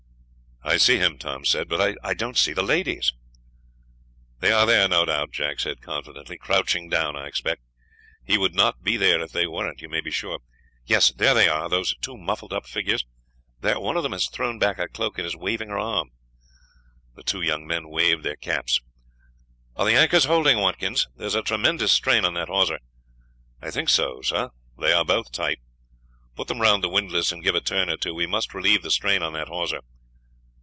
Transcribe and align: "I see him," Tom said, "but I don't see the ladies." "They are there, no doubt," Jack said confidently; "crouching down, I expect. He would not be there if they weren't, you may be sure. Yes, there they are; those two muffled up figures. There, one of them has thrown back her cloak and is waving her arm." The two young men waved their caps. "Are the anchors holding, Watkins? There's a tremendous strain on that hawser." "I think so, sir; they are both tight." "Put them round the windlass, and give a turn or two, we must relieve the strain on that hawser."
"I 0.63 0.77
see 0.77 0.99
him," 0.99 1.17
Tom 1.17 1.43
said, 1.43 1.67
"but 1.67 1.97
I 2.03 2.13
don't 2.13 2.37
see 2.37 2.53
the 2.53 2.61
ladies." 2.61 3.13
"They 4.41 4.51
are 4.51 4.67
there, 4.67 4.87
no 4.87 5.05
doubt," 5.05 5.31
Jack 5.31 5.59
said 5.59 5.81
confidently; 5.81 6.37
"crouching 6.37 6.87
down, 6.87 7.15
I 7.15 7.25
expect. 7.25 7.63
He 8.23 8.37
would 8.37 8.53
not 8.53 8.83
be 8.83 8.95
there 8.95 9.19
if 9.21 9.31
they 9.31 9.47
weren't, 9.47 9.81
you 9.81 9.89
may 9.89 10.01
be 10.01 10.11
sure. 10.11 10.37
Yes, 10.85 11.11
there 11.11 11.33
they 11.33 11.49
are; 11.49 11.67
those 11.67 11.95
two 11.99 12.15
muffled 12.15 12.53
up 12.53 12.67
figures. 12.67 13.03
There, 13.59 13.79
one 13.79 13.97
of 13.97 14.03
them 14.03 14.11
has 14.11 14.27
thrown 14.29 14.59
back 14.59 14.77
her 14.77 14.87
cloak 14.87 15.17
and 15.17 15.25
is 15.25 15.35
waving 15.35 15.69
her 15.69 15.79
arm." 15.79 16.11
The 17.15 17.23
two 17.23 17.41
young 17.41 17.65
men 17.65 17.89
waved 17.89 18.23
their 18.23 18.35
caps. 18.37 18.79
"Are 19.75 19.85
the 19.85 19.95
anchors 19.95 20.25
holding, 20.25 20.59
Watkins? 20.59 21.07
There's 21.15 21.35
a 21.35 21.41
tremendous 21.41 21.91
strain 21.91 22.23
on 22.23 22.35
that 22.35 22.49
hawser." 22.49 22.79
"I 23.63 23.71
think 23.71 23.89
so, 23.89 24.21
sir; 24.21 24.51
they 24.77 24.93
are 24.93 25.03
both 25.03 25.31
tight." 25.31 25.57
"Put 26.35 26.47
them 26.47 26.61
round 26.61 26.83
the 26.83 26.87
windlass, 26.89 27.31
and 27.31 27.43
give 27.43 27.55
a 27.55 27.61
turn 27.61 27.89
or 27.89 27.97
two, 27.97 28.13
we 28.13 28.27
must 28.27 28.53
relieve 28.53 28.83
the 28.83 28.91
strain 28.91 29.23
on 29.23 29.33
that 29.33 29.47
hawser." 29.47 29.79